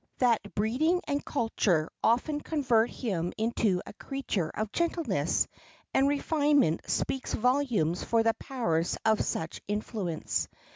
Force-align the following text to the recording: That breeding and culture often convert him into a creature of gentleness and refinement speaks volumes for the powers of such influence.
That 0.17 0.41
breeding 0.55 0.99
and 1.07 1.23
culture 1.23 1.87
often 2.03 2.41
convert 2.41 2.89
him 2.89 3.33
into 3.37 3.83
a 3.85 3.93
creature 3.93 4.49
of 4.55 4.71
gentleness 4.71 5.47
and 5.93 6.07
refinement 6.09 6.89
speaks 6.89 7.35
volumes 7.35 8.03
for 8.03 8.23
the 8.23 8.33
powers 8.33 8.97
of 9.05 9.23
such 9.23 9.61
influence. 9.67 10.47